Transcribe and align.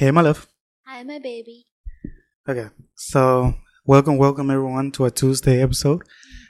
Hey, 0.00 0.10
my 0.12 0.22
love. 0.22 0.48
Hi, 0.86 1.02
my 1.02 1.18
baby. 1.18 1.66
Okay, 2.48 2.68
so 2.94 3.54
welcome, 3.84 4.16
welcome 4.16 4.50
everyone 4.50 4.92
to 4.92 5.04
a 5.04 5.10
Tuesday 5.10 5.62
episode 5.62 6.04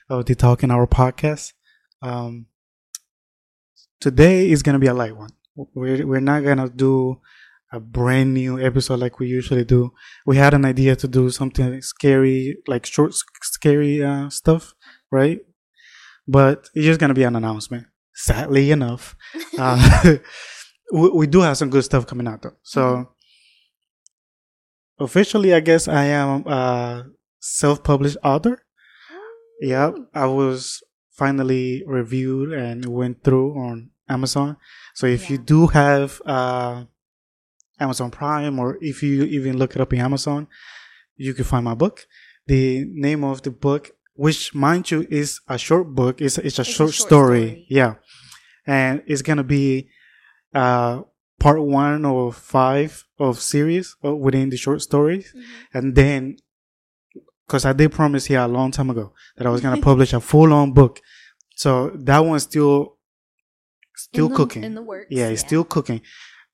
of 0.08 0.26
the 0.26 0.36
Talking 0.36 0.70
Hour 0.70 0.86
podcast. 0.86 1.54
Um, 2.00 2.46
today 4.00 4.48
is 4.48 4.62
gonna 4.62 4.78
be 4.78 4.86
a 4.86 4.94
light 4.94 5.16
one. 5.16 5.30
We're 5.56 6.06
we're 6.06 6.20
not 6.20 6.44
gonna 6.44 6.68
do 6.68 7.20
a 7.72 7.80
brand 7.80 8.34
new 8.34 8.64
episode 8.64 9.00
like 9.00 9.18
we 9.18 9.26
usually 9.26 9.64
do. 9.64 9.94
We 10.24 10.36
had 10.36 10.54
an 10.54 10.64
idea 10.64 10.94
to 10.94 11.08
do 11.08 11.28
something 11.30 11.82
scary, 11.82 12.58
like 12.68 12.86
short, 12.86 13.14
scary 13.42 14.00
uh, 14.00 14.30
stuff, 14.30 14.74
right? 15.10 15.40
But 16.28 16.70
it's 16.72 16.86
just 16.86 17.00
gonna 17.00 17.14
be 17.14 17.24
an 17.24 17.34
announcement. 17.34 17.88
Sadly 18.14 18.70
enough, 18.70 19.16
uh, 19.58 20.18
we, 20.92 21.10
we 21.10 21.26
do 21.26 21.40
have 21.40 21.56
some 21.56 21.70
good 21.70 21.82
stuff 21.82 22.06
coming 22.06 22.28
out 22.28 22.42
though. 22.42 22.54
So 22.62 23.08
officially, 25.00 25.54
I 25.54 25.60
guess 25.60 25.88
I 25.88 26.04
am 26.04 26.46
a 26.46 27.06
self-published 27.40 28.18
author. 28.22 28.62
Yeah, 29.60 29.92
I 30.14 30.26
was 30.26 30.82
finally 31.10 31.82
reviewed 31.86 32.52
and 32.52 32.84
went 32.86 33.24
through 33.24 33.58
on 33.58 33.90
Amazon. 34.08 34.56
So 34.94 35.06
if 35.06 35.30
you 35.30 35.38
do 35.38 35.66
have 35.68 36.20
uh, 36.24 36.84
Amazon 37.78 38.10
Prime, 38.10 38.58
or 38.58 38.78
if 38.80 39.02
you 39.02 39.24
even 39.24 39.58
look 39.58 39.74
it 39.74 39.80
up 39.80 39.92
in 39.92 40.00
Amazon, 40.00 40.48
you 41.16 41.34
can 41.34 41.44
find 41.44 41.64
my 41.64 41.74
book. 41.74 42.06
The 42.46 42.84
name 42.88 43.22
of 43.22 43.42
the 43.42 43.50
book, 43.50 43.90
which 44.14 44.54
mind 44.54 44.90
you 44.90 45.06
is 45.10 45.40
a 45.48 45.58
short 45.58 45.94
book, 45.94 46.20
it's 46.20 46.38
it's 46.38 46.58
a, 46.58 46.62
a 46.62 46.64
short, 46.64 46.92
short 46.92 46.94
story. 46.94 47.48
story. 47.48 47.66
Yeah, 47.68 47.94
and 48.66 49.02
it's 49.06 49.22
gonna 49.22 49.44
be 49.44 49.90
uh, 50.54 51.02
part 51.40 51.60
one 51.62 52.04
of 52.04 52.36
five 52.36 53.04
of 53.18 53.40
series 53.40 53.96
uh, 54.04 54.14
within 54.14 54.50
the 54.50 54.56
short 54.56 54.80
stories 54.82 55.26
Mhm. 55.34 55.42
and 55.74 55.94
then 56.00 56.36
because 57.46 57.64
I 57.64 57.72
did 57.72 57.90
promise 57.92 58.26
here 58.26 58.40
a 58.40 58.46
long 58.58 58.70
time 58.70 58.90
ago 58.90 59.12
that 59.36 59.46
I 59.46 59.50
was 59.50 59.60
gonna 59.60 59.80
publish 59.90 60.12
a 60.12 60.20
full 60.20 60.52
on 60.52 60.72
book, 60.72 61.00
so 61.56 61.90
that 62.08 62.20
one's 62.20 62.44
still 62.44 62.96
still 63.96 64.26
in 64.26 64.30
the, 64.32 64.36
cooking. 64.36 64.64
in 64.64 64.74
the 64.74 64.82
works. 64.82 65.08
yeah, 65.10 65.28
it's 65.28 65.40
still 65.40 65.64
cooking, 65.64 66.00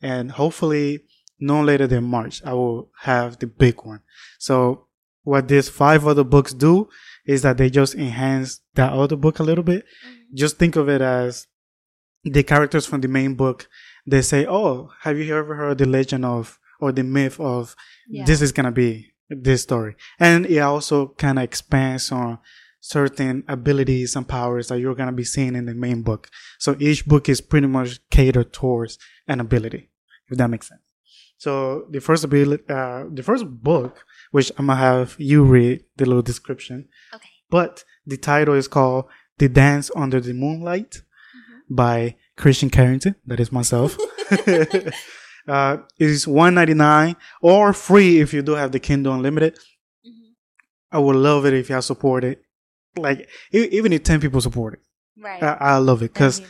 and 0.01 0.33
hopefully 0.33 1.01
no 1.39 1.63
later 1.63 1.87
than 1.87 2.05
March 2.05 2.43
I 2.45 2.53
will 2.55 2.91
have 3.11 3.39
the 3.39 3.47
big 3.47 3.77
one. 3.85 4.01
So 4.39 4.87
what 5.23 5.49
these 5.49 5.69
five 5.69 6.07
other 6.07 6.25
books 6.25 6.53
do 6.55 6.89
is 7.27 7.43
that 7.43 7.57
they 7.59 7.69
just 7.69 7.95
enhance 7.95 8.61
that 8.75 8.93
other 8.93 9.17
book 9.17 9.39
a 9.39 9.43
little 9.43 9.65
bit. 9.65 9.85
Mhm. 9.85 10.35
Just 10.43 10.57
think 10.59 10.77
of 10.77 10.89
it 10.89 11.03
as 11.03 11.47
the 12.25 12.43
characters 12.43 12.87
from 12.87 13.01
the 13.03 13.09
main 13.09 13.35
book. 13.35 13.69
They 14.07 14.23
say, 14.23 14.47
"Oh, 14.47 14.91
have 15.01 15.19
you 15.19 15.35
ever 15.37 15.55
heard 15.57 15.79
the 15.79 15.87
legend 15.87 16.25
of 16.25 16.59
or 16.81 16.93
the 16.93 17.03
myth 17.03 17.41
of 17.41 17.75
Yeah. 18.09 18.25
this 18.25 18.41
is 18.43 18.53
gonna 18.53 18.73
be 18.73 19.13
this 19.29 19.63
story 19.63 19.97
and 20.21 20.47
it 20.47 20.59
also 20.59 21.09
kind 21.19 21.39
of 21.39 21.43
expands 21.45 22.13
on 22.13 22.39
certain 22.81 23.43
abilities 23.49 24.15
and 24.15 24.29
powers 24.29 24.69
that 24.69 24.79
you're 24.79 24.95
gonna 24.95 25.11
be 25.11 25.25
seeing 25.25 25.57
in 25.57 25.65
the 25.67 25.75
main 25.75 26.03
book 26.03 26.29
so 26.59 26.77
each 26.79 27.05
book 27.07 27.29
is 27.29 27.41
pretty 27.41 27.67
much 27.67 27.99
catered 28.11 28.53
towards 28.53 28.99
an 29.27 29.41
ability 29.41 29.89
if 30.31 30.39
that 30.39 30.49
makes 30.49 30.69
sense 30.69 30.83
so 31.39 31.87
the 31.91 32.01
first 32.01 32.23
ability 32.23 32.63
uh, 32.69 33.05
the 33.13 33.23
first 33.23 33.45
book 33.49 34.05
which 34.31 34.53
i'm 34.59 34.67
gonna 34.69 34.79
have 34.79 35.17
you 35.19 35.43
read 35.43 35.83
the 35.97 36.07
little 36.07 36.23
description 36.23 36.87
Okay. 37.15 37.31
but 37.51 37.83
the 38.07 38.17
title 38.17 38.55
is 38.55 38.69
called 38.69 39.07
the 39.39 39.49
dance 39.49 39.91
under 39.97 40.21
the 40.21 40.33
moonlight 40.35 41.03
by 41.69 42.15
christian 42.37 42.71
carrington 42.71 43.15
that 43.27 43.41
is 43.41 43.51
myself. 43.53 43.97
Uh, 45.49 45.77
it 46.01 46.11
is 46.11 46.27
199 46.27 47.15
or 47.41 47.73
free 47.73 48.19
if 48.19 48.35
you 48.35 48.43
do 48.43 48.53
have 48.57 48.73
the 48.73 48.81
kindle 48.81 49.15
unlimited. 49.15 49.55
Mhm. 50.05 50.33
i 50.91 50.99
would 50.99 51.15
love 51.15 51.47
it 51.47 51.55
if 51.55 51.69
y'all 51.71 51.83
support 51.83 52.25
it. 52.25 52.43
Like 52.97 53.29
even 53.53 53.93
if 53.93 54.03
10 54.03 54.21
people 54.21 54.41
support 54.41 54.75
it. 54.75 54.81
Right. 55.23 55.41
i, 55.43 55.53
I 55.61 55.77
love 55.77 56.03
it 56.03 56.13
because 56.13 56.41
be 56.41 56.47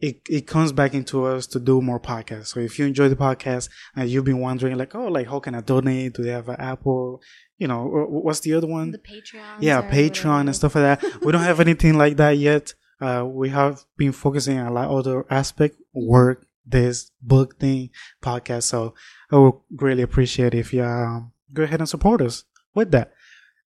it, 0.00 0.20
it 0.28 0.46
comes 0.46 0.70
back 0.70 0.94
into 0.94 1.24
us 1.24 1.48
to 1.48 1.58
do 1.58 1.82
more 1.82 1.98
podcasts. 1.98 2.46
So 2.54 2.60
if 2.60 2.78
you 2.78 2.86
enjoy 2.86 3.08
the 3.08 3.16
podcast 3.16 3.68
and 3.96 4.08
you've 4.08 4.24
been 4.24 4.38
wondering 4.38 4.78
like 4.78 4.94
oh 4.94 5.08
like 5.08 5.26
how 5.26 5.40
can 5.40 5.56
i 5.56 5.60
donate? 5.60 6.14
Do 6.14 6.22
they 6.22 6.30
have 6.30 6.48
an 6.48 6.60
apple? 6.60 7.20
You 7.56 7.66
know 7.66 7.80
or 7.82 8.06
what's 8.22 8.38
the 8.46 8.54
other 8.54 8.68
one? 8.68 8.92
The 8.92 8.98
Patreon. 8.98 9.56
yeah 9.60 9.82
patreon 9.90 10.42
and 10.42 10.54
stuff 10.54 10.76
like 10.76 11.00
that. 11.00 11.24
We 11.24 11.32
don't 11.32 11.42
have 11.42 11.58
anything 11.68 11.98
like 11.98 12.16
that 12.18 12.38
yet 12.38 12.74
uh 13.00 13.24
we 13.26 13.48
have 13.50 13.84
been 13.96 14.12
focusing 14.12 14.58
on 14.58 14.66
a 14.66 14.72
lot 14.72 14.90
other 14.90 15.24
aspect 15.30 15.76
work 15.92 16.46
this 16.66 17.10
book 17.22 17.58
thing 17.58 17.90
podcast. 18.22 18.64
So 18.64 18.94
i 19.30 19.36
would 19.36 19.54
greatly 19.74 20.02
appreciate 20.02 20.54
if 20.54 20.72
you 20.72 20.84
um, 20.84 21.32
go 21.52 21.62
ahead 21.62 21.80
and 21.80 21.88
support 21.88 22.20
us 22.20 22.44
with 22.74 22.90
that. 22.92 23.12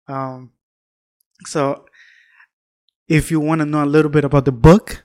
Um 0.09 0.53
so 1.47 1.87
if 3.09 3.31
you 3.31 3.41
want 3.41 3.61
to 3.61 3.67
know 3.67 3.83
a 3.83 3.87
little 3.87 4.11
bit 4.11 4.25
about 4.25 4.45
the 4.45 4.53
book 4.53 5.05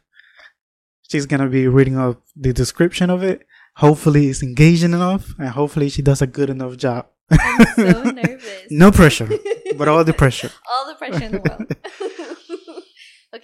she's 1.09 1.25
gonna 1.25 1.47
be 1.50 1.68
reading 1.68 1.97
up 1.97 2.22
the 2.36 2.53
description 2.53 3.09
of 3.09 3.24
it. 3.24 3.46
Hopefully 3.78 4.28
it's 4.28 4.42
engaging 4.42 4.94
enough 4.94 5.34
and 5.38 5.50
hopefully 5.50 5.90
she 5.90 6.02
does 6.02 6.22
a 6.22 6.28
good 6.28 6.50
enough 6.50 6.78
job. 6.78 7.07
I'm 7.30 7.66
so 7.75 8.03
nervous. 8.12 8.63
no 8.69 8.92
pressure 8.92 9.30
but 9.78 9.88
all 9.88 10.03
the 10.03 10.13
pressure. 10.13 10.52
All 10.72 10.88
the 10.88 10.96
pressure 10.96 11.24
in 11.24 11.31
the 11.34 11.40
world. 11.40 12.31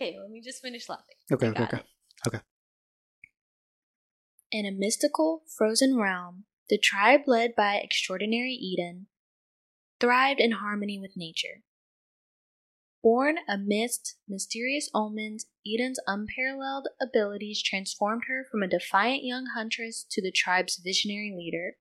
okay, 0.01 0.17
let 0.19 0.29
me 0.29 0.41
just 0.41 0.62
finish 0.62 0.89
laughing. 0.89 1.16
okay 1.31 1.47
okay 1.47 1.63
okay 1.63 1.78
it. 1.78 1.85
okay 2.28 2.39
In 4.51 4.66
a 4.66 4.72
mystical, 4.72 5.44
frozen 5.57 5.97
realm, 5.97 6.45
the 6.69 6.78
tribe 6.78 7.22
led 7.28 7.56
by 7.56 7.75
extraordinary 7.75 8.53
Idun 8.56 9.07
thrived 10.00 10.39
in 10.39 10.53
harmony 10.53 11.00
with 11.00 11.12
nature. 11.16 11.62
Born 13.03 13.38
amidst 13.47 14.17
mysterious 14.28 14.89
omens, 14.94 15.45
Idun's 15.66 16.00
unparalleled 16.06 16.88
abilities 17.01 17.62
transformed 17.63 18.23
her 18.28 18.45
from 18.50 18.62
a 18.62 18.68
defiant 18.68 19.23
young 19.23 19.47
huntress 19.56 20.06
to 20.12 20.22
the 20.22 20.31
tribe's 20.31 20.79
visionary 20.83 21.33
leader. 21.35 21.78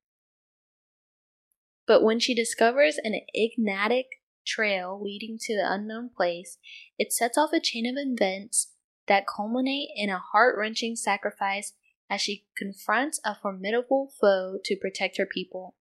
But 1.86 2.02
when 2.02 2.20
she 2.20 2.34
discovers 2.34 2.98
an 3.02 3.20
enigmatic 3.34 4.06
trail 4.46 5.00
leading 5.02 5.38
to 5.42 5.56
the 5.56 5.72
unknown 5.72 6.10
place, 6.14 6.58
it 6.98 7.12
sets 7.12 7.38
off 7.38 7.52
a 7.52 7.60
chain 7.60 7.86
of 7.86 7.94
events 7.96 8.72
that 9.06 9.26
culminate 9.26 9.90
in 9.96 10.08
a 10.10 10.18
heart 10.18 10.56
wrenching 10.58 10.96
sacrifice 10.96 11.72
as 12.08 12.20
she 12.20 12.46
confronts 12.56 13.20
a 13.24 13.34
formidable 13.34 14.12
foe 14.20 14.58
to 14.64 14.76
protect 14.76 15.16
her 15.18 15.26
people. 15.26 15.74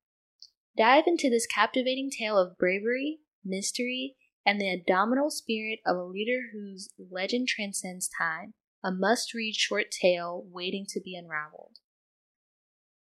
Dive 0.77 1.05
into 1.07 1.29
this 1.29 1.47
captivating 1.47 2.09
tale 2.09 2.37
of 2.37 2.57
bravery, 2.57 3.19
mystery, 3.43 4.15
and 4.45 4.59
the 4.59 4.71
indomitable 4.71 5.31
spirit 5.31 5.79
of 5.85 5.97
a 5.97 6.03
leader 6.03 6.41
whose 6.53 6.89
legend 7.11 7.47
transcends 7.47 8.09
time. 8.17 8.53
A 8.83 8.91
must 8.91 9.33
read 9.33 9.55
short 9.55 9.91
tale 9.91 10.45
waiting 10.49 10.85
to 10.89 11.01
be 11.01 11.15
unraveled. 11.15 11.79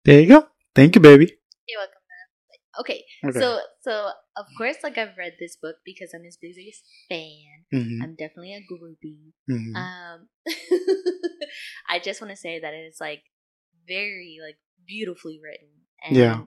There 0.05 0.21
you 0.21 0.29
go. 0.29 0.47
Thank 0.75 0.95
you, 0.95 1.01
baby. 1.01 1.37
You're 1.67 1.81
welcome. 1.81 2.04
Okay, 2.81 3.05
Okay. 3.25 3.39
so 3.39 3.61
so 3.83 4.11
of 4.37 4.47
course, 4.57 4.77
like 4.83 4.99
I've 4.99 5.17
read 5.17 5.35
this 5.39 5.57
book 5.57 5.77
because 5.85 6.13
I'm 6.15 6.25
his 6.25 6.39
biggest 6.41 6.83
fan. 7.09 7.65
hmm 7.73 8.03
I'm 8.03 8.15
definitely 8.17 8.55
a 8.55 8.65
groupie. 8.67 9.33
hmm 9.49 9.77
Um, 9.77 10.29
I 11.89 11.99
just 12.03 12.21
want 12.21 12.31
to 12.31 12.37
say 12.37 12.61
that 12.61 12.75
it 12.75 12.85
is 12.87 12.99
like 13.01 13.23
very 13.87 14.39
like 14.45 14.59
beautifully 14.87 15.41
written, 15.43 15.69
and 16.03 16.17
Yeah. 16.17 16.41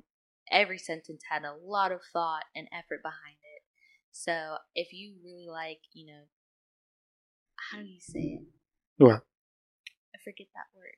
every 0.52 0.78
sentence 0.78 1.24
had 1.30 1.44
a 1.44 1.56
lot 1.56 1.92
of 1.92 2.02
thought 2.14 2.44
and 2.56 2.68
effort 2.72 3.02
behind 3.04 3.38
it. 3.42 3.64
So 4.12 4.58
if 4.76 4.94
you 4.94 5.16
really 5.24 5.48
like, 5.48 5.80
you 5.94 6.08
know, 6.08 6.24
how 7.72 7.80
do 7.80 7.86
you 7.88 8.00
say 8.02 8.20
it? 8.20 8.44
What? 8.98 9.22
I 10.16 10.18
forget 10.24 10.48
that 10.56 10.76
word. 10.76 10.98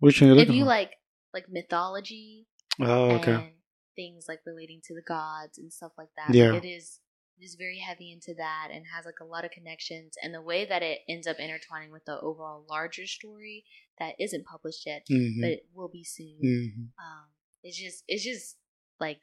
Which 0.00 0.20
one 0.20 0.38
If 0.38 0.50
you 0.50 0.64
like 0.64 0.92
like 1.32 1.46
mythology 1.50 2.46
Oh, 2.80 3.10
okay. 3.16 3.32
and 3.32 3.52
things 3.96 4.26
like 4.28 4.40
relating 4.46 4.80
to 4.84 4.94
the 4.94 5.02
gods 5.02 5.58
and 5.58 5.72
stuff 5.72 5.92
like 5.98 6.10
that. 6.16 6.34
Yeah. 6.34 6.52
Like, 6.52 6.64
it 6.64 6.68
is 6.68 7.00
it 7.38 7.44
is 7.44 7.54
very 7.56 7.78
heavy 7.78 8.12
into 8.12 8.32
that 8.34 8.68
and 8.72 8.84
has 8.94 9.04
like 9.04 9.20
a 9.20 9.24
lot 9.24 9.44
of 9.44 9.50
connections 9.50 10.14
and 10.22 10.32
the 10.32 10.40
way 10.40 10.64
that 10.64 10.82
it 10.82 11.00
ends 11.08 11.26
up 11.26 11.38
intertwining 11.38 11.90
with 11.90 12.04
the 12.06 12.18
overall 12.20 12.64
larger 12.70 13.06
story 13.06 13.64
that 13.98 14.14
isn't 14.18 14.46
published 14.46 14.86
yet, 14.86 15.02
hmm 15.08 15.40
but 15.40 15.50
it 15.50 15.66
will 15.74 15.88
be 15.88 16.04
soon. 16.04 16.38
hmm 16.40 16.82
Um 17.02 17.24
it's 17.62 17.76
just 17.78 18.04
it's 18.08 18.22
just 18.24 18.56
like 19.00 19.18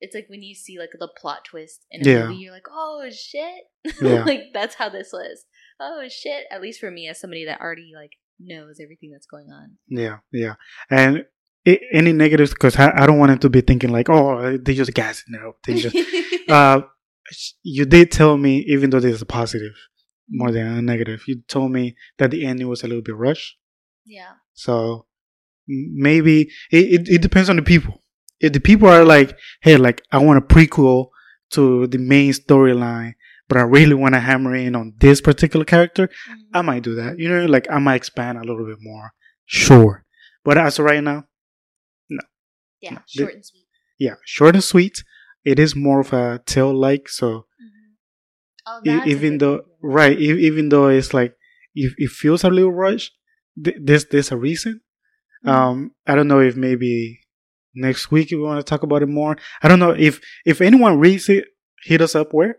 it's 0.00 0.14
like 0.14 0.28
when 0.28 0.42
you 0.42 0.54
see 0.54 0.78
like 0.78 0.90
the 0.98 1.08
plot 1.16 1.44
twist 1.46 1.86
in 1.90 2.06
a 2.06 2.10
Yeah. 2.10 2.22
movie, 2.24 2.34
you're 2.36 2.52
like, 2.52 2.66
oh 2.70 3.08
shit. 3.10 3.64
Yeah. 4.02 4.24
like 4.24 4.52
that's 4.52 4.74
how 4.74 4.88
this 4.90 5.10
was. 5.12 5.46
Oh 5.80 6.06
shit. 6.08 6.44
At 6.50 6.60
least 6.60 6.80
for 6.80 6.90
me 6.90 7.08
as 7.08 7.20
somebody 7.20 7.44
that 7.46 7.60
already 7.60 7.92
like 7.94 8.12
knows 8.38 8.80
everything 8.82 9.12
that's 9.12 9.26
going 9.26 9.50
on. 9.50 9.78
Yeah, 9.88 10.18
yeah. 10.32 10.54
And 10.90 11.24
any 11.92 12.12
negatives? 12.12 12.52
Because 12.52 12.76
I, 12.76 12.92
I 12.94 13.06
don't 13.06 13.18
want 13.18 13.32
him 13.32 13.38
to 13.40 13.50
be 13.50 13.60
thinking 13.60 13.90
like, 13.90 14.08
oh, 14.10 14.56
they 14.58 14.74
just 14.74 14.92
gas 14.94 15.22
up. 15.46 15.56
They 15.64 15.74
just. 15.74 15.96
uh, 16.48 16.82
you 17.62 17.84
did 17.86 18.10
tell 18.12 18.36
me, 18.36 18.58
even 18.68 18.90
though 18.90 19.00
there's 19.00 19.22
a 19.22 19.26
positive 19.26 19.72
more 20.28 20.50
than 20.50 20.66
a 20.66 20.82
negative, 20.82 21.22
you 21.26 21.42
told 21.48 21.70
me 21.72 21.96
that 22.18 22.30
the 22.30 22.44
ending 22.46 22.68
was 22.68 22.82
a 22.82 22.86
little 22.86 23.02
bit 23.02 23.16
rushed. 23.16 23.56
yeah. 24.06 24.32
So 24.54 25.06
maybe 25.66 26.42
it, 26.70 27.00
it, 27.00 27.08
it 27.08 27.22
depends 27.22 27.50
on 27.50 27.56
the 27.56 27.62
people. 27.62 28.02
If 28.40 28.52
the 28.52 28.60
people 28.60 28.88
are 28.88 29.04
like, 29.04 29.36
hey, 29.62 29.76
like 29.76 30.02
I 30.12 30.18
want 30.18 30.38
a 30.38 30.42
prequel 30.54 31.08
to 31.50 31.86
the 31.86 31.98
main 31.98 32.32
storyline, 32.32 33.14
but 33.48 33.58
I 33.58 33.62
really 33.62 33.94
want 33.94 34.14
to 34.14 34.20
hammer 34.20 34.54
in 34.54 34.74
on 34.76 34.94
this 34.98 35.20
particular 35.20 35.64
character, 35.64 36.08
Mm-hmm. 36.08 36.56
I 36.56 36.62
might 36.62 36.82
do 36.84 36.94
that. 36.96 37.18
You 37.18 37.28
know, 37.28 37.46
like 37.46 37.66
I 37.70 37.78
might 37.78 37.96
expand 37.96 38.38
a 38.38 38.42
little 38.42 38.64
bit 38.66 38.78
more. 38.80 39.12
Sure. 39.46 40.04
But 40.44 40.56
as 40.58 40.78
of 40.78 40.84
right 40.84 41.02
now, 41.02 41.24
yeah, 42.84 42.90
no, 42.94 43.00
the- 43.14 43.22
short 43.24 43.34
and 43.34 43.44
sweet. 43.46 43.66
yeah, 43.98 44.14
short 44.24 44.54
and 44.56 44.64
sweet. 44.64 44.96
It 45.44 45.58
is 45.58 45.76
more 45.76 46.00
of 46.00 46.12
a 46.12 46.40
tale 46.46 46.74
like, 46.74 47.08
so 47.08 47.46
Oh, 48.66 48.80
e- 48.84 48.88
that's 48.90 49.06
even 49.06 49.38
though 49.38 49.54
idea. 49.60 49.66
right, 49.82 50.18
even 50.18 50.68
though 50.70 50.88
it's 50.88 51.12
like 51.12 51.34
it, 51.74 51.92
it 51.98 52.10
feels 52.10 52.44
a 52.44 52.48
little 52.50 52.72
rushed, 52.72 53.12
th- 53.62 53.76
there's 53.82 54.06
there's 54.06 54.32
a 54.32 54.36
reason. 54.38 54.80
Mhm. 55.44 55.50
Um, 55.50 55.90
I 56.06 56.14
don't 56.14 56.28
know 56.28 56.40
if 56.40 56.56
maybe 56.56 57.20
next 57.74 58.10
week 58.10 58.30
we 58.30 58.38
want 58.38 58.58
to 58.64 58.68
talk 58.70 58.82
about 58.82 59.02
it 59.02 59.08
more. 59.08 59.36
I 59.62 59.68
don't 59.68 59.78
know 59.84 59.90
if 59.90 60.20
if 60.46 60.60
anyone 60.62 60.98
reads 60.98 61.28
it, 61.28 61.44
hit 61.84 62.00
us 62.00 62.14
up 62.14 62.32
where. 62.32 62.56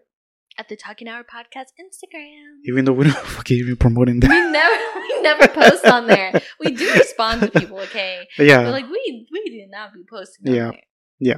At 0.58 0.70
the 0.70 0.76
Talking 0.76 1.08
Hour 1.08 1.24
Podcast 1.24 1.70
Instagram. 1.80 2.60
Even 2.66 2.86
though 2.86 2.94
we 2.94 3.06
don't 3.06 3.18
fucking 3.36 3.58
even 3.58 3.76
promoting 3.76 4.20
that. 4.22 4.30
We 4.30 4.52
never, 4.52 5.00
we 5.00 5.22
never 5.22 5.48
post 5.48 5.86
on 5.86 6.08
there. 6.08 6.42
We 6.60 6.72
do 6.72 6.92
respond 6.94 7.42
to 7.42 7.60
people, 7.60 7.80
okay? 7.82 8.28
But 8.38 8.46
yeah. 8.46 8.70
like 8.70 8.86
we, 8.90 9.28
we 9.32 9.50
did 9.50 9.70
not 9.70 9.94
be 9.94 10.04
posting 10.10 10.54
Yeah. 10.54 10.66
on 10.68 10.72
there. 10.72 10.82
Yeah. 11.20 11.38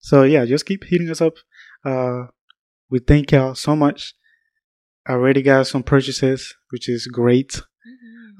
So 0.00 0.22
yeah, 0.22 0.44
just 0.44 0.66
keep 0.66 0.84
hitting 0.84 1.10
us 1.10 1.20
up. 1.20 1.34
Uh, 1.84 2.26
we 2.90 2.98
thank 2.98 3.32
y'all 3.32 3.54
so 3.54 3.74
much. 3.76 4.14
I 5.06 5.12
already 5.12 5.42
got 5.42 5.66
some 5.66 5.82
purchases, 5.82 6.54
which 6.70 6.88
is 6.88 7.06
great. 7.06 7.60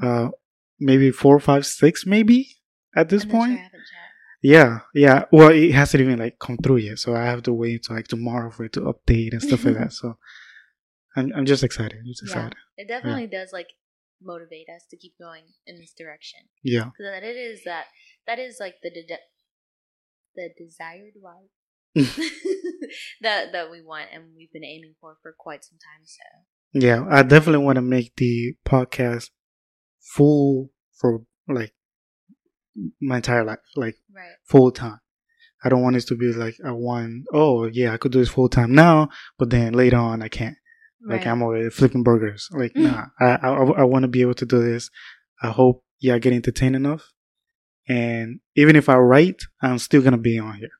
Mhm. 0.02 0.26
Uh, 0.26 0.30
maybe 0.78 1.10
four, 1.10 1.40
five, 1.40 1.66
six, 1.66 2.04
maybe 2.06 2.56
at 2.94 3.08
this 3.08 3.24
I'm 3.24 3.30
not 3.30 3.46
sure, 3.48 3.70
point. 4.42 4.54
I 4.54 4.58
haven't 4.58 4.78
checked. 4.78 4.84
Yeah, 4.94 5.02
yeah. 5.08 5.24
Well, 5.32 5.50
it 5.50 5.72
hasn't 5.72 6.00
even 6.02 6.18
like 6.18 6.38
come 6.38 6.56
through 6.58 6.76
yet, 6.78 6.98
so 6.98 7.14
I 7.14 7.24
have 7.24 7.42
to 7.44 7.52
wait 7.52 7.74
until 7.74 7.96
like 7.96 8.08
tomorrow 8.08 8.50
for 8.50 8.64
it 8.64 8.72
to 8.74 8.80
update 8.82 9.32
and 9.32 9.42
stuff 9.42 9.64
like 9.64 9.74
that. 9.78 9.92
So 10.00 10.16
I'm 11.16 11.32
I'm 11.34 11.46
just 11.46 11.64
excited. 11.64 11.98
I'm 11.98 12.06
just 12.06 12.22
Yeah. 12.22 12.32
excited. 12.32 12.56
It 12.76 12.88
definitely 12.88 13.26
does 13.26 13.50
like 13.52 13.68
motivate 14.22 14.68
us 14.74 14.84
to 14.90 14.96
keep 14.96 15.14
going 15.18 15.44
in 15.66 15.78
this 15.78 15.92
direction. 15.96 16.40
Yeah. 16.62 16.84
Because 16.84 17.12
that 17.12 17.22
it 17.24 17.36
is 17.36 17.62
that 17.64 17.86
that 18.26 18.38
is 18.38 18.58
like 18.60 18.74
the 18.82 18.90
de- 18.90 19.28
the 20.36 20.50
desired 20.56 21.14
life 21.22 21.50
that 23.22 23.52
that 23.52 23.70
we 23.70 23.82
want 23.82 24.06
and 24.12 24.24
we've 24.36 24.52
been 24.52 24.64
aiming 24.64 24.94
for 25.00 25.16
for 25.22 25.34
quite 25.38 25.64
some 25.64 25.78
time. 25.78 26.04
So 26.04 26.86
Yeah, 26.86 27.06
I 27.10 27.22
definitely 27.22 27.64
want 27.64 27.76
to 27.76 27.82
make 27.82 28.14
the 28.16 28.54
podcast 28.66 29.30
full 30.00 30.70
for 30.96 31.22
like 31.48 31.72
my 33.00 33.16
entire 33.16 33.44
life, 33.44 33.58
like 33.76 33.96
right, 34.14 34.36
full 34.44 34.70
time. 34.70 35.00
I 35.62 35.68
don't 35.68 35.82
want 35.82 35.96
it 35.96 36.06
to 36.06 36.16
be 36.16 36.32
like 36.32 36.56
a 36.64 36.74
one, 36.74 37.24
oh 37.32 37.66
yeah, 37.66 37.92
I 37.92 37.96
could 37.96 38.12
do 38.12 38.20
this 38.20 38.28
full 38.28 38.48
time 38.48 38.74
now, 38.74 39.08
but 39.38 39.50
then 39.50 39.72
later 39.72 39.96
on 39.96 40.22
I 40.22 40.28
can't. 40.28 40.56
Like. 41.06 41.26
I'm 41.26 41.42
already 41.42 41.70
flipping 41.70 42.02
burgers. 42.02 42.48
Like 42.50 42.74
mm. 42.74 42.82
nah, 42.82 43.06
I 43.20 43.48
I, 43.48 43.52
I 43.52 43.84
want 43.84 44.02
to 44.02 44.08
be 44.08 44.20
able 44.20 44.34
to 44.34 44.46
do 44.46 44.60
this. 44.60 44.90
I 45.40 45.48
hope 45.48 45.84
y'all 46.00 46.18
get 46.18 46.32
entertained 46.32 46.74
enough, 46.74 47.12
and 47.88 48.40
even 48.56 48.74
if 48.74 48.88
I 48.88 48.96
write, 48.96 49.42
I'm 49.62 49.78
still 49.78 50.02
gonna 50.02 50.18
be 50.18 50.38
on 50.38 50.56
here. 50.56 50.70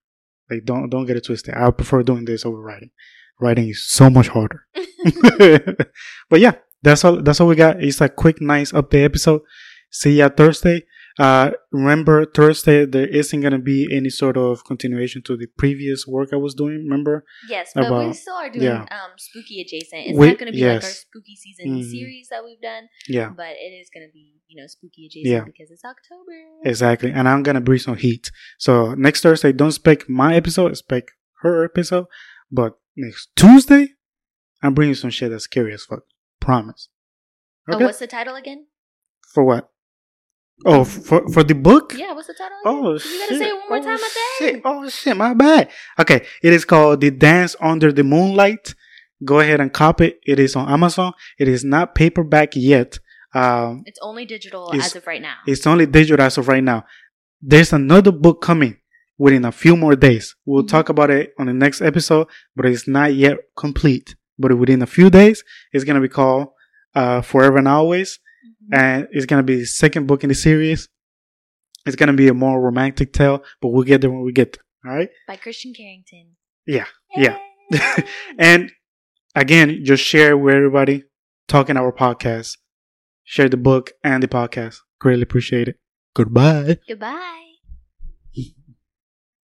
Like 0.50 0.64
don't 0.64 0.90
don't 0.90 1.06
get 1.06 1.16
it 1.16 1.24
twisted. 1.24 1.54
I 1.54 1.70
prefer 1.70 2.02
doing 2.02 2.24
this 2.24 2.44
over 2.44 2.60
writing. 2.60 2.90
Writing 3.40 3.68
is 3.68 3.86
so 3.86 4.10
much 4.10 4.28
harder. 4.28 4.66
but 6.28 6.40
yeah, 6.40 6.54
that's 6.82 7.04
all. 7.04 7.22
That's 7.22 7.40
all 7.40 7.46
we 7.46 7.56
got. 7.56 7.82
It's 7.82 8.00
a 8.00 8.08
quick, 8.08 8.40
nice 8.40 8.72
update 8.72 9.04
episode. 9.04 9.42
See 9.90 10.18
ya 10.18 10.28
Thursday. 10.28 10.84
Uh, 11.18 11.50
remember 11.72 12.24
Thursday 12.24 12.84
there 12.86 13.06
isn't 13.08 13.40
gonna 13.40 13.58
be 13.58 13.88
any 13.90 14.08
sort 14.08 14.36
of 14.36 14.64
continuation 14.64 15.20
to 15.22 15.36
the 15.36 15.46
previous 15.58 16.06
work 16.06 16.28
I 16.32 16.36
was 16.36 16.54
doing. 16.54 16.78
Remember? 16.88 17.24
Yes, 17.48 17.72
but 17.74 17.90
we 18.06 18.12
still 18.12 18.34
are 18.36 18.50
doing 18.50 18.64
yeah. 18.64 18.82
um 18.82 19.10
spooky 19.16 19.60
adjacent. 19.60 20.02
It's 20.08 20.18
We- 20.18 20.28
not 20.28 20.38
going 20.38 20.52
to 20.52 20.56
be 20.56 20.64
like 20.64 20.82
our 20.84 20.88
spooky 20.88 21.34
season 21.36 21.66
Mhm. 21.76 21.90
series 21.90 22.28
that 22.30 22.44
we've 22.44 22.60
done, 22.60 22.84
Yeah, 23.08 23.30
but 23.36 23.52
it 23.58 23.72
is 23.80 23.90
going 23.92 24.06
to 24.06 24.12
be 24.12 24.36
you 24.46 24.60
know 24.60 24.66
spooky 24.68 25.06
adjacent 25.06 25.32
Yeah. 25.32 25.44
because 25.44 25.70
it's 25.70 25.84
October. 25.84 26.36
exactly. 26.64 27.10
And 27.10 27.28
I'm 27.28 27.42
gonna 27.42 27.60
bring 27.60 27.80
some 27.80 27.96
heat. 27.96 28.30
So 28.58 28.94
next 28.94 29.22
Thursday, 29.22 29.52
don't 29.52 29.68
expect 29.68 30.08
my 30.08 30.34
episode. 30.36 30.70
Expect 30.70 31.10
her 31.42 31.64
episode. 31.64 32.06
But 32.50 32.78
next 32.96 33.30
Tuesday, 33.36 33.94
I'm 34.62 34.74
bringing 34.74 34.94
some 34.94 35.10
shit 35.10 35.30
that's 35.30 35.44
scary 35.44 35.72
as 35.74 35.84
fuck. 35.84 36.04
Promise. 36.40 36.88
Oh, 37.70 37.74
Okay. 37.74 37.84
what's 37.84 37.98
the 37.98 38.06
title 38.06 38.34
again? 38.36 38.66
for 39.34 39.44
what? 39.44 39.70
Oh, 40.64 40.84
for 40.84 41.28
for 41.32 41.44
the 41.44 41.54
book? 41.54 41.94
Yeah, 41.96 42.12
what's 42.14 42.26
the 42.26 42.34
title? 42.34 42.56
Oh 42.64 42.92
you 42.94 42.98
shit! 42.98 43.20
gotta 43.20 43.38
say 43.38 43.48
it 43.48 43.54
one 43.54 43.68
more 43.68 43.78
oh, 43.78 43.82
time. 43.82 43.98
I 44.02 44.36
think. 44.38 44.62
Oh 44.64 44.88
shit! 44.88 45.16
My 45.16 45.34
bad. 45.34 45.70
Okay, 45.98 46.26
it 46.42 46.52
is 46.52 46.64
called 46.64 47.00
"The 47.00 47.10
Dance 47.10 47.54
Under 47.60 47.92
the 47.92 48.02
Moonlight." 48.02 48.74
Go 49.24 49.40
ahead 49.40 49.60
and 49.60 49.72
copy 49.72 50.06
it. 50.08 50.20
It 50.26 50.38
is 50.38 50.56
on 50.56 50.68
Amazon. 50.68 51.12
It 51.38 51.48
is 51.48 51.64
not 51.64 51.94
paperback 51.94 52.50
yet. 52.54 52.98
Um, 53.34 53.82
It's 53.86 53.98
only 54.02 54.24
digital 54.24 54.68
It's- 54.70 54.86
as 54.86 54.96
of 54.96 55.06
right 55.06 55.20
now. 55.22 55.34
it's 55.46 55.66
only 55.66 55.86
digital 55.86 56.24
as 56.24 56.38
of 56.38 56.48
right 56.48 56.62
now. 56.62 56.84
There's 57.42 57.72
another 57.72 58.10
book 58.12 58.40
coming 58.42 58.76
within 59.18 59.44
a 59.44 59.52
few 59.52 59.76
more 59.76 59.94
days. 59.96 60.34
We'll 60.46 60.62
Mhm. 60.64 60.68
talk 60.68 60.88
about 60.88 61.10
it 61.10 61.34
on 61.38 61.46
the 61.46 61.52
next 61.52 61.80
episode, 61.82 62.26
but 62.56 62.66
it's 62.66 62.86
not 62.88 63.14
yet 63.14 63.38
complete. 63.56 64.14
But 64.38 64.56
within 64.56 64.82
a 64.82 64.86
few 64.86 65.10
days, 65.10 65.42
it's 65.72 65.84
gonna 65.84 66.00
be 66.00 66.08
called 66.08 66.48
uh, 66.94 67.20
"Forever 67.22 67.58
and 67.58 67.68
Always." 67.68 68.18
Mhm. 68.46 68.78
and 68.78 69.08
it's 69.12 69.26
gonna 69.26 69.42
be 69.42 69.56
the 69.56 69.66
second 69.66 70.06
book 70.06 70.22
in 70.22 70.28
the 70.28 70.34
series. 70.34 70.88
It's 71.86 71.96
gonna 71.96 72.12
be 72.12 72.28
a 72.28 72.34
more 72.34 72.60
romantic 72.60 73.12
tale, 73.12 73.42
but 73.60 73.68
we'll 73.68 73.84
get 73.84 74.00
there 74.00 74.10
when 74.10 74.22
we 74.22 74.32
get 74.32 74.52
there. 74.54 74.64
All 74.92 74.96
right. 74.98 75.08
By 75.26 75.36
Christian 75.36 75.72
Carrington. 75.74 76.36
Yeah, 76.66 76.86
yeah. 77.16 77.38
And 78.38 78.70
again, 79.34 79.84
just 79.84 80.02
share 80.04 80.36
with 80.36 80.54
everybody. 80.54 81.04
Talking 81.48 81.76
Hour 81.76 81.92
podcast. 81.92 82.58
Share 83.24 83.48
the 83.48 83.56
book 83.56 83.92
and 84.04 84.22
the 84.22 84.28
podcast. 84.28 84.80
Greatly 85.00 85.22
appreciate 85.22 85.68
it. 85.68 85.76
Goodbye. 86.14 86.78
Goodbye. 86.86 87.47